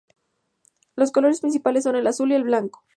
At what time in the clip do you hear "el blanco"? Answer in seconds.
2.33-2.83